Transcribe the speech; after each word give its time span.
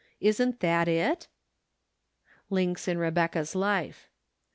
Isn't 0.19 0.61
that 0.61 0.87
it? 0.87 1.27
Links 2.49 2.87
In 2.87 2.97
Rebecca's 2.97 3.53
Life. 3.53 4.09